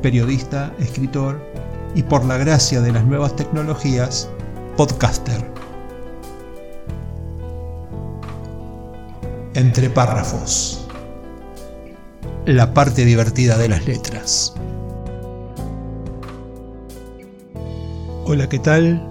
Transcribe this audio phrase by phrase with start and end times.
[0.00, 1.40] periodista, escritor
[1.94, 4.30] y por la gracia de las nuevas tecnologías,
[4.76, 5.44] podcaster.
[9.54, 10.86] Entre párrafos.
[12.46, 14.54] La parte divertida de las letras.
[18.24, 19.06] Hola, ¿qué tal?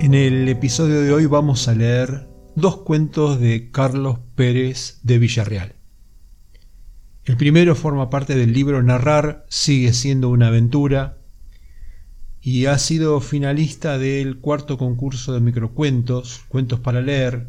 [0.00, 5.79] En el episodio de hoy vamos a leer dos cuentos de Carlos Pérez de Villarreal.
[7.30, 11.18] El primero forma parte del libro Narrar sigue siendo una aventura
[12.42, 17.46] y ha sido finalista del cuarto concurso de microcuentos, Cuentos para leer,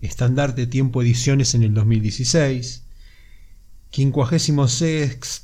[0.00, 2.86] estandarte Tiempo Ediciones en el 2016,
[3.90, 5.42] 56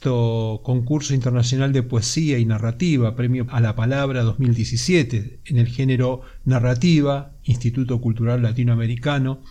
[0.62, 7.32] concurso internacional de poesía y narrativa, premio a la palabra 2017 en el género narrativa,
[7.42, 9.42] Instituto Cultural Latinoamericano,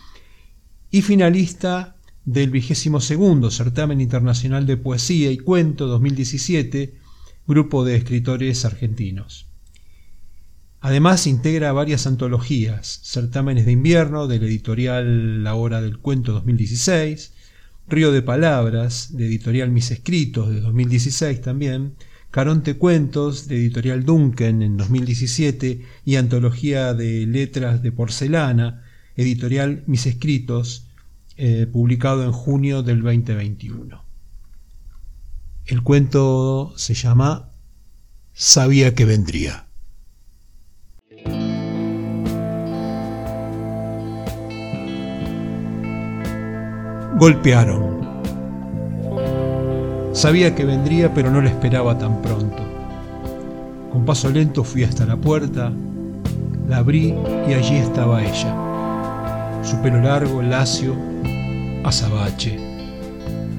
[0.90, 1.93] y finalista
[2.24, 6.94] del vigésimo segundo Certamen Internacional de Poesía y Cuento 2017,
[7.46, 9.46] grupo de escritores argentinos.
[10.80, 17.32] Además integra varias antologías, certámenes de invierno del editorial La Hora del Cuento 2016,
[17.88, 21.94] Río de Palabras de editorial Mis Escritos de 2016 también,
[22.30, 28.82] Caronte Cuentos de editorial Duncan en 2017 y Antología de Letras de Porcelana,
[29.16, 30.88] editorial Mis Escritos
[31.36, 34.04] eh, publicado en junio del 2021.
[35.66, 37.50] El cuento se llama
[38.32, 39.66] Sabía que vendría.
[47.18, 48.04] Golpearon.
[50.12, 52.62] Sabía que vendría, pero no la esperaba tan pronto.
[53.90, 55.72] Con paso lento fui hasta la puerta,
[56.68, 57.14] la abrí
[57.48, 59.62] y allí estaba ella.
[59.64, 61.13] Su pelo largo, lacio,
[61.84, 62.58] azabache.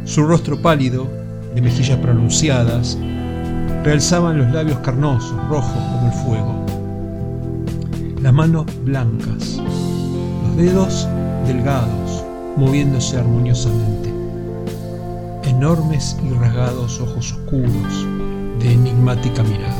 [0.03, 1.07] Su rostro pálido,
[1.53, 2.97] de mejillas pronunciadas,
[3.83, 6.65] realzaban los labios carnosos, rojos como el fuego.
[8.21, 9.61] Las manos blancas,
[10.43, 11.07] los dedos
[11.47, 12.23] delgados,
[12.57, 14.13] moviéndose armoniosamente.
[15.43, 18.07] Enormes y rasgados ojos oscuros,
[18.59, 19.75] de enigmática mirada.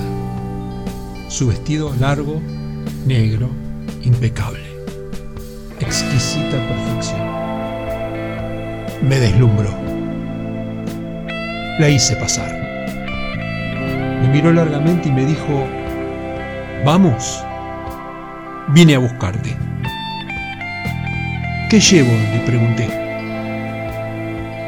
[1.28, 2.40] Su vestido largo,
[3.06, 3.50] negro,
[4.04, 4.64] impecable.
[5.80, 7.25] Exquisita perfección
[9.02, 9.70] me deslumbró.
[11.80, 12.52] La hice pasar.
[14.22, 15.68] Me miró largamente y me dijo,
[16.86, 17.44] vamos,
[18.70, 19.56] vine a buscarte.
[21.70, 22.12] ¿Qué llevo?
[22.34, 22.88] le pregunté.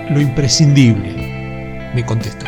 [0.09, 2.45] Lo imprescindible, me contestó.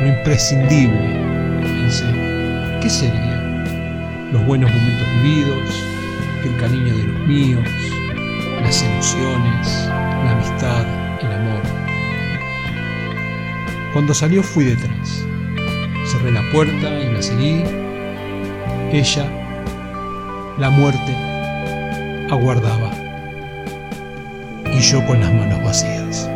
[0.00, 2.04] Lo imprescindible, pensé.
[2.80, 3.34] ¿Qué sería?
[4.32, 5.84] Los buenos momentos vividos,
[6.44, 7.68] el cariño de los míos,
[8.62, 10.86] las emociones, la amistad,
[11.20, 11.62] el amor.
[13.92, 15.24] Cuando salió fui detrás.
[16.06, 17.64] Cerré la puerta y la seguí.
[18.92, 19.26] Ella,
[20.58, 21.16] la muerte,
[22.30, 22.90] aguardaba.
[24.72, 26.30] Y yo con las manos vacías.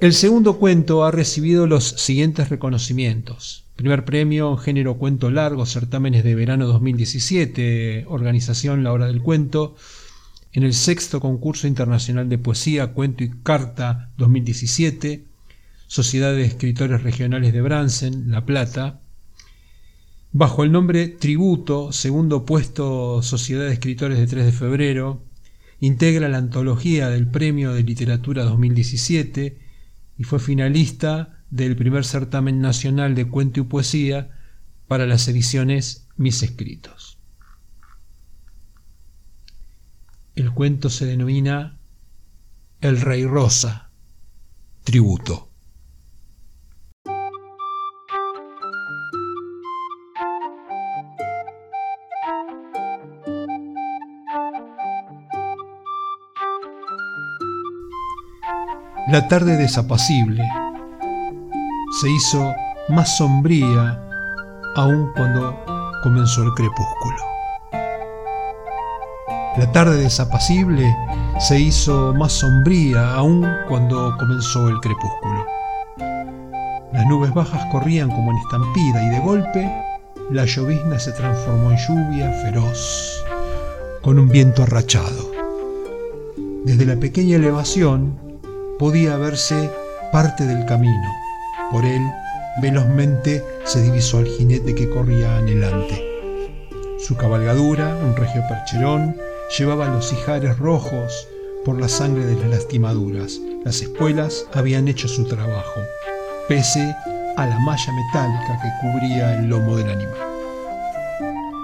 [0.00, 3.64] El segundo cuento ha recibido los siguientes reconocimientos.
[3.74, 9.74] Primer premio Género Cuento Largo, certámenes de verano 2017, organización La Hora del Cuento.
[10.52, 15.24] En el sexto concurso internacional de poesía, cuento y carta 2017,
[15.88, 19.00] Sociedad de Escritores Regionales de Bransen, La Plata.
[20.30, 25.24] Bajo el nombre Tributo, segundo puesto Sociedad de Escritores de 3 de febrero,
[25.80, 29.66] integra la antología del Premio de Literatura 2017
[30.18, 34.30] y fue finalista del primer certamen nacional de cuento y poesía
[34.88, 37.18] para las ediciones Mis Escritos.
[40.34, 41.78] El cuento se denomina
[42.80, 43.90] El Rey Rosa,
[44.84, 45.47] tributo.
[59.08, 60.44] La tarde desapacible
[61.98, 62.52] se hizo
[62.90, 63.98] más sombría
[64.76, 65.58] aún cuando
[66.02, 67.16] comenzó el crepúsculo.
[69.56, 70.94] La tarde desapacible
[71.40, 75.46] se hizo más sombría aún cuando comenzó el crepúsculo.
[76.92, 79.72] Las nubes bajas corrían como en estampida y de golpe
[80.30, 83.24] la llovizna se transformó en lluvia feroz,
[84.02, 85.32] con un viento arrachado.
[86.66, 88.27] Desde la pequeña elevación
[88.78, 89.70] podía verse
[90.12, 91.12] parte del camino.
[91.70, 92.02] Por él,
[92.62, 96.04] velozmente se divisó al jinete que corría anhelante.
[96.98, 99.16] Su cabalgadura, un regio percherón,
[99.56, 101.28] llevaba los ijares rojos
[101.64, 103.40] por la sangre de las lastimaduras.
[103.64, 105.80] Las espuelas habían hecho su trabajo,
[106.48, 106.94] pese
[107.36, 110.28] a la malla metálica que cubría el lomo del animal.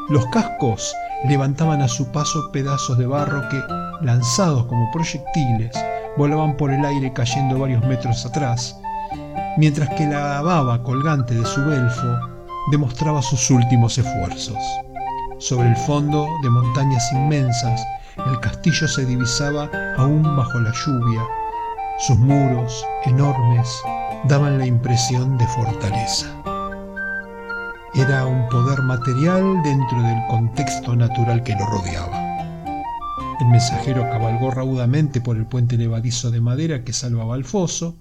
[0.09, 0.95] Los cascos
[1.29, 3.61] levantaban a su paso pedazos de barro que,
[4.05, 5.75] lanzados como proyectiles,
[6.17, 8.77] volaban por el aire cayendo varios metros atrás,
[9.57, 12.19] mientras que la baba colgante de su belfo
[12.71, 14.59] demostraba sus últimos esfuerzos.
[15.39, 17.85] Sobre el fondo de montañas inmensas,
[18.27, 19.69] el castillo se divisaba
[19.99, 21.23] aún bajo la lluvia.
[21.99, 23.69] Sus muros, enormes,
[24.25, 26.27] daban la impresión de fortaleza.
[27.95, 32.24] Era un poder material dentro del contexto natural que lo rodeaba.
[33.41, 37.99] El mensajero cabalgó raudamente por el puente levadizo de madera que salvaba al foso,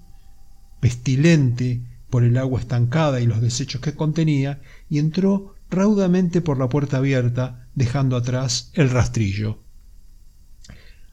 [0.78, 6.68] pestilente por el agua estancada y los desechos que contenía, y entró raudamente por la
[6.68, 9.58] puerta abierta, dejando atrás el rastrillo.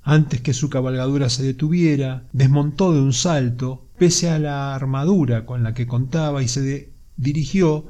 [0.03, 5.63] Antes que su cabalgadura se detuviera, desmontó de un salto, pese a la armadura con
[5.63, 7.87] la que contaba, y se dirigió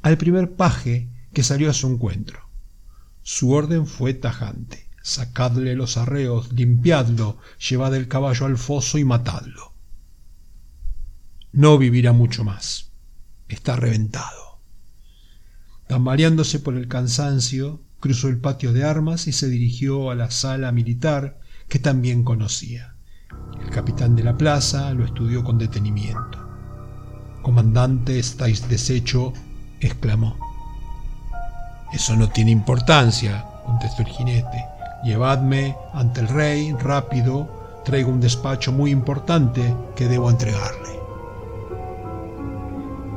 [0.00, 2.40] al primer paje que salió a su encuentro.
[3.22, 4.83] Su orden fue tajante.
[5.06, 7.36] Sacadle los arreos, limpiadlo,
[7.68, 9.74] llevad el caballo al foso y matadlo.
[11.52, 12.90] No vivirá mucho más.
[13.46, 14.60] Está reventado.
[15.88, 20.72] Tambaleándose por el cansancio, cruzó el patio de armas y se dirigió a la sala
[20.72, 22.96] militar que también conocía.
[23.60, 26.38] El capitán de la plaza lo estudió con detenimiento.
[27.42, 29.34] Comandante, estáis deshecho,
[29.80, 30.38] exclamó.
[31.92, 34.73] Eso no tiene importancia, contestó el jinete.
[35.04, 40.98] Llevadme ante el rey, rápido, traigo un despacho muy importante que debo entregarle.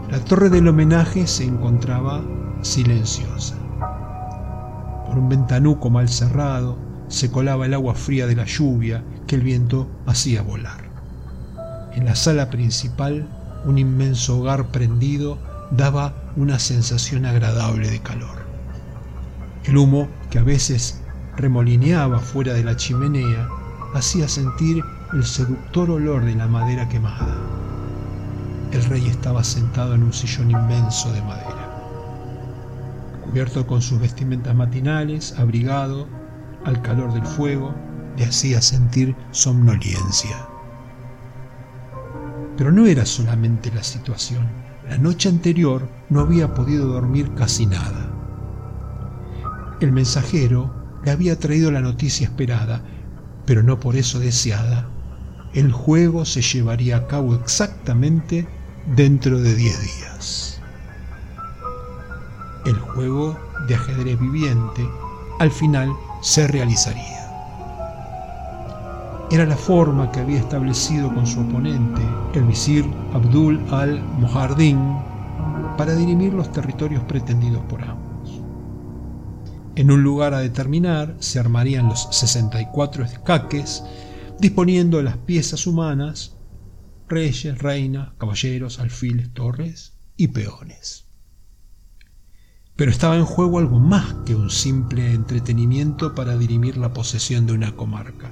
[0.10, 2.22] La torre del homenaje se encontraba
[2.62, 3.56] silenciosa.
[5.06, 9.42] Por un ventanuco mal cerrado se colaba el agua fría de la lluvia que el
[9.42, 10.90] viento hacía volar.
[11.94, 13.30] En la sala principal,
[13.66, 15.38] un inmenso hogar prendido
[15.72, 18.45] daba una sensación agradable de calor.
[19.63, 21.01] El humo, que a veces
[21.38, 23.48] remolineaba fuera de la chimenea,
[23.94, 27.38] hacía sentir el seductor olor de la madera quemada.
[28.72, 31.74] El rey estaba sentado en un sillón inmenso de madera.
[33.24, 36.07] Cubierto con sus vestimentas matinales, abrigado,
[36.66, 37.74] al calor del fuego,
[38.18, 40.36] le hacía sentir somnolencia.
[42.57, 44.48] Pero no era solamente la situación.
[44.90, 48.10] La noche anterior no había podido dormir casi nada.
[49.80, 50.76] El mensajero
[51.07, 52.81] le había traído la noticia esperada,
[53.45, 54.89] pero no por eso deseada.
[55.54, 58.45] El juego se llevaría a cabo exactamente
[58.94, 60.62] dentro de diez días.
[62.66, 64.85] El juego de ajedrez viviente
[65.40, 67.31] al final se realizaría.
[69.31, 72.02] Era la forma que había establecido con su oponente,
[72.33, 74.97] el visir Abdul al-Mohardin,
[75.78, 78.06] para dirimir los territorios pretendidos por ambos.
[79.78, 83.84] En un lugar a determinar se armarían los 64 escaques,
[84.40, 86.36] disponiendo las piezas humanas,
[87.07, 91.06] reyes, reinas, caballeros, alfiles, torres y peones.
[92.76, 97.54] Pero estaba en juego algo más que un simple entretenimiento para dirimir la posesión de
[97.54, 98.31] una comarca.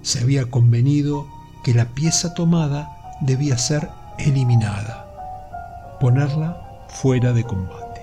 [0.00, 1.28] Se había convenido
[1.62, 2.88] que la pieza tomada
[3.20, 8.00] debía ser eliminada, ponerla fuera de combate.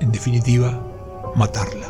[0.00, 0.87] En definitiva,
[1.36, 1.86] matarla.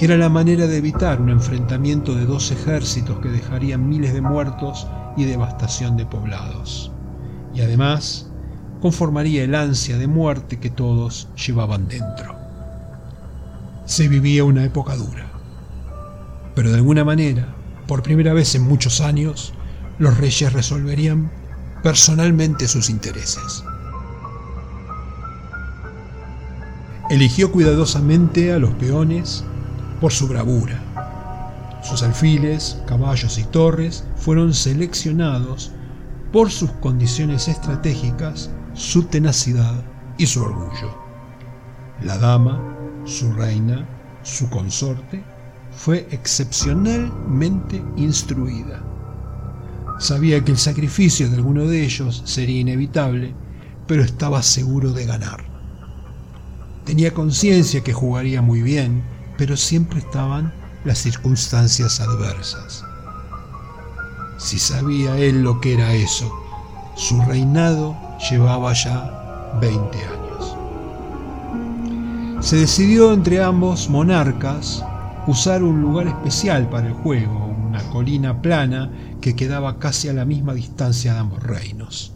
[0.00, 4.86] Era la manera de evitar un enfrentamiento de dos ejércitos que dejarían miles de muertos
[5.16, 6.92] y devastación de poblados.
[7.52, 8.30] Y además,
[8.80, 12.36] conformaría el ansia de muerte que todos llevaban dentro.
[13.86, 15.26] Se vivía una época dura.
[16.54, 17.54] Pero de alguna manera,
[17.88, 19.52] por primera vez en muchos años,
[19.98, 21.32] los reyes resolverían
[21.82, 23.64] personalmente sus intereses.
[27.10, 29.42] Eligió cuidadosamente a los peones
[29.98, 30.78] por su bravura.
[31.82, 35.72] Sus alfiles, caballos y torres fueron seleccionados
[36.32, 39.82] por sus condiciones estratégicas, su tenacidad
[40.18, 40.94] y su orgullo.
[42.02, 42.60] La dama,
[43.06, 43.88] su reina,
[44.22, 45.24] su consorte,
[45.72, 48.82] fue excepcionalmente instruida.
[49.98, 53.34] Sabía que el sacrificio de alguno de ellos sería inevitable,
[53.86, 55.57] pero estaba seguro de ganar.
[56.88, 59.02] Tenía conciencia que jugaría muy bien,
[59.36, 60.54] pero siempre estaban
[60.86, 62.82] las circunstancias adversas.
[64.38, 66.32] Si sabía él lo que era eso,
[66.96, 67.94] su reinado
[68.30, 70.56] llevaba ya 20 años.
[72.40, 74.82] Se decidió entre ambos monarcas
[75.26, 78.90] usar un lugar especial para el juego, una colina plana
[79.20, 82.14] que quedaba casi a la misma distancia de ambos reinos.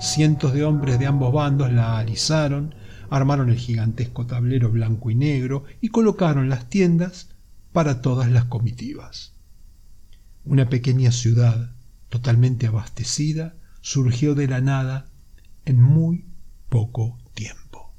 [0.00, 2.76] Cientos de hombres de ambos bandos la alisaron,
[3.12, 7.28] armaron el gigantesco tablero blanco y negro y colocaron las tiendas
[7.70, 9.34] para todas las comitivas.
[10.46, 11.74] Una pequeña ciudad,
[12.08, 15.10] totalmente abastecida, surgió de la nada
[15.66, 16.24] en muy
[16.70, 17.92] poco tiempo.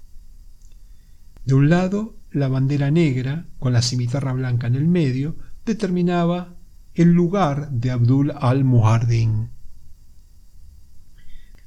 [1.46, 6.56] De un lado, la bandera negra, con la cimitarra blanca en el medio, determinaba
[6.96, 9.52] el lugar de Abdul al-Muhardin.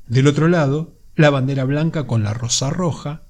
[0.08, 3.25] Del otro lado, la bandera blanca con la rosa roja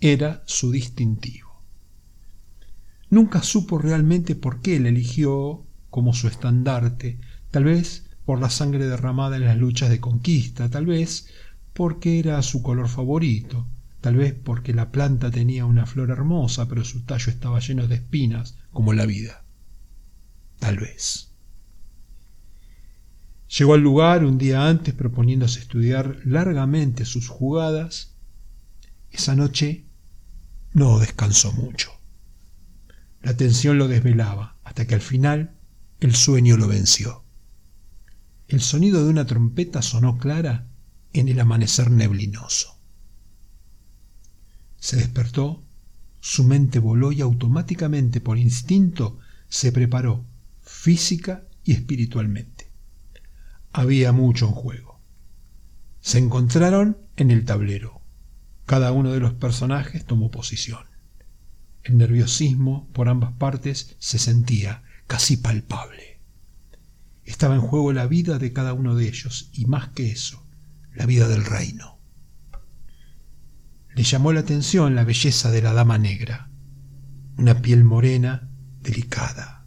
[0.00, 1.62] era su distintivo.
[3.10, 7.18] Nunca supo realmente por qué le eligió como su estandarte,
[7.50, 11.26] tal vez por la sangre derramada en las luchas de conquista, tal vez
[11.72, 13.66] porque era su color favorito,
[14.00, 17.96] tal vez porque la planta tenía una flor hermosa, pero su tallo estaba lleno de
[17.96, 19.44] espinas, como la vida.
[20.60, 21.32] Tal vez.
[23.58, 28.14] Llegó al lugar un día antes proponiéndose estudiar largamente sus jugadas.
[29.10, 29.89] Esa noche
[30.72, 31.90] no descansó mucho.
[33.22, 35.56] La tensión lo desvelaba, hasta que al final
[36.00, 37.24] el sueño lo venció.
[38.48, 40.66] El sonido de una trompeta sonó clara
[41.12, 42.78] en el amanecer neblinoso.
[44.78, 45.62] Se despertó,
[46.20, 50.24] su mente voló y automáticamente por instinto se preparó
[50.62, 52.70] física y espiritualmente.
[53.72, 55.00] Había mucho en juego.
[56.00, 57.99] Se encontraron en el tablero.
[58.70, 60.84] Cada uno de los personajes tomó posición.
[61.82, 66.20] El nerviosismo por ambas partes se sentía casi palpable.
[67.24, 70.46] Estaba en juego la vida de cada uno de ellos y más que eso,
[70.94, 71.98] la vida del reino.
[73.96, 76.48] Le llamó la atención la belleza de la dama negra,
[77.38, 79.66] una piel morena, delicada,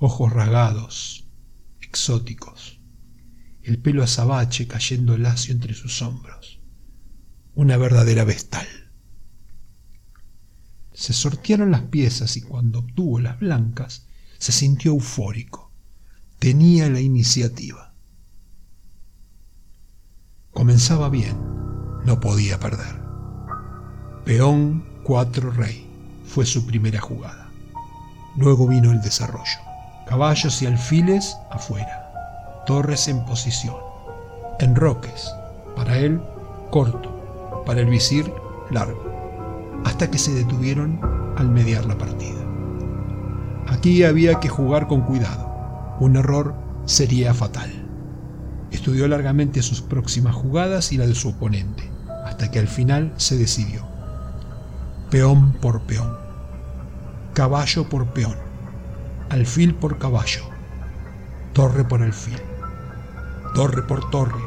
[0.00, 1.28] ojos rasgados,
[1.80, 2.80] exóticos,
[3.62, 6.57] el pelo azabache cayendo lacio entre sus hombros,
[7.58, 8.68] una verdadera vestal.
[10.92, 14.06] Se sortearon las piezas y cuando obtuvo las blancas
[14.38, 15.72] se sintió eufórico.
[16.38, 17.94] Tenía la iniciativa.
[20.52, 21.36] Comenzaba bien,
[22.04, 23.02] no podía perder.
[24.24, 25.84] Peón 4 rey
[26.26, 27.50] fue su primera jugada.
[28.36, 29.58] Luego vino el desarrollo.
[30.06, 32.62] Caballos y alfiles afuera.
[32.68, 33.78] Torres en posición.
[34.60, 35.28] Enroques.
[35.74, 36.20] Para él,
[36.70, 37.17] corto.
[37.68, 38.32] Para el visir,
[38.70, 39.08] largo
[39.84, 41.00] hasta que se detuvieron
[41.36, 42.40] al mediar la partida.
[43.66, 45.96] Aquí había que jugar con cuidado.
[46.00, 46.54] Un error
[46.86, 47.70] sería fatal.
[48.70, 51.90] Estudió largamente sus próximas jugadas y la de su oponente,
[52.24, 53.86] hasta que al final se decidió.
[55.10, 56.16] Peón por peón,
[57.34, 58.36] caballo por peón,
[59.28, 60.42] alfil por caballo,
[61.52, 62.38] torre por alfil,
[63.54, 64.42] torre por torre,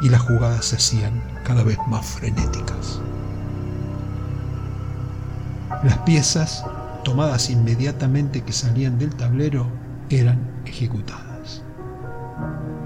[0.00, 3.00] y las jugadas se hacían cada vez más frenéticas.
[5.82, 6.64] Las piezas,
[7.04, 9.66] tomadas inmediatamente que salían del tablero,
[10.08, 11.62] eran ejecutadas.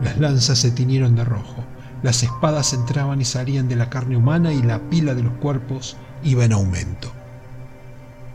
[0.02, 1.64] Las lanzas se tiñeron de rojo,
[2.02, 5.96] las espadas entraban y salían de la carne humana y la pila de los cuerpos
[6.22, 7.10] iba en aumento.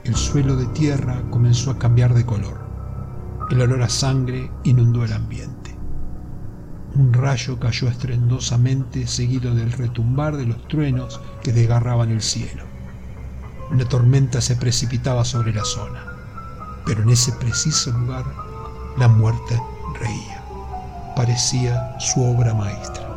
[0.04, 2.60] El suelo de tierra comenzó a cambiar de color.
[3.50, 5.63] El olor a sangre inundó el ambiente.
[6.96, 12.64] Un rayo cayó estrendosamente seguido del retumbar de los truenos que desgarraban el cielo.
[13.72, 16.04] Una tormenta se precipitaba sobre la zona,
[16.86, 18.26] pero en ese preciso lugar
[19.00, 19.60] la muerte
[20.00, 20.44] reía.
[21.16, 23.10] Parecía su obra maestra.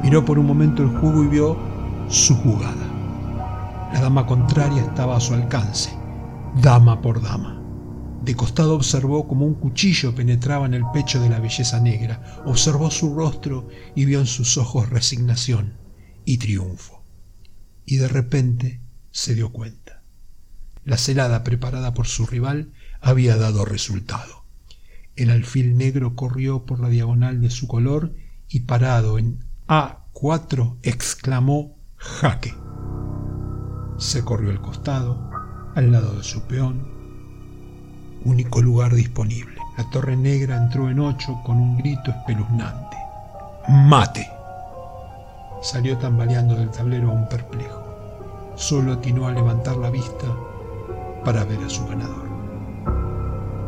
[0.00, 1.56] Miró por un momento el juego y vio
[2.08, 2.86] su jugada.
[3.92, 5.90] La dama contraria estaba a su alcance,
[6.62, 7.57] dama por dama.
[8.22, 12.90] De costado observó como un cuchillo penetraba en el pecho de la belleza negra, observó
[12.90, 15.74] su rostro y vio en sus ojos resignación
[16.24, 16.98] y triunfo
[17.90, 20.02] y de repente se dio cuenta.
[20.84, 24.44] La celada preparada por su rival había dado resultado.
[25.16, 28.14] El alfil negro corrió por la diagonal de su color
[28.46, 32.54] y parado en A4 exclamó jaque.
[33.96, 35.30] Se corrió al costado,
[35.74, 36.97] al lado de su peón,
[38.24, 39.58] único lugar disponible.
[39.76, 42.96] La torre negra entró en ocho con un grito espeluznante.
[43.68, 44.28] ¡Mate!
[45.62, 47.84] Salió tambaleando del tablero un perplejo.
[48.56, 50.26] Solo atinó a levantar la vista
[51.24, 52.28] para ver a su ganador.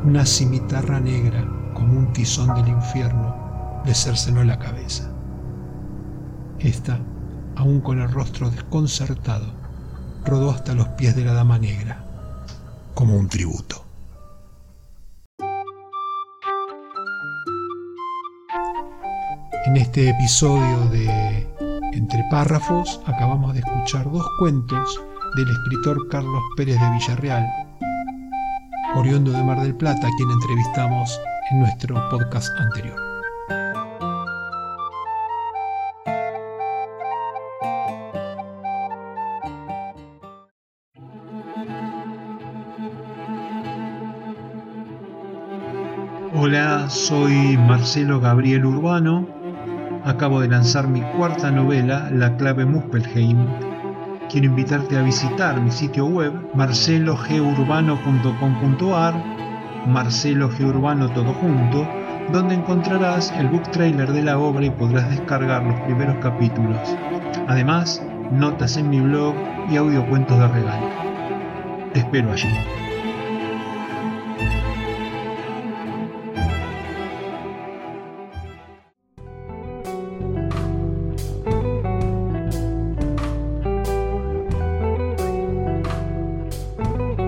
[0.04, 5.10] Una cimitarra negra, como un tizón del infierno, le cercenó la cabeza.
[6.58, 6.98] Esta,
[7.56, 9.46] aún con el rostro desconcertado,
[10.24, 12.04] rodó hasta los pies de la dama negra,
[12.94, 13.89] como un tributo.
[19.70, 21.46] En este episodio de
[21.92, 25.00] Entre párrafos acabamos de escuchar dos cuentos
[25.36, 27.46] del escritor Carlos Pérez de Villarreal,
[28.96, 31.20] oriundo de Mar del Plata, a quien entrevistamos
[31.52, 32.96] en nuestro podcast anterior.
[46.34, 49.39] Hola, soy Marcelo Gabriel Urbano
[50.04, 53.46] Acabo de lanzar mi cuarta novela, La clave Muspelheim.
[54.30, 59.14] Quiero invitarte a visitar mi sitio web marcelogeurbano.com.ar,
[59.86, 61.86] Marcelo Urbano todo junto,
[62.32, 66.96] donde encontrarás el book trailer de la obra y podrás descargar los primeros capítulos.
[67.48, 69.34] Además, notas en mi blog
[69.70, 70.88] y audiocuentos de regalo.
[71.92, 72.48] Te espero allí.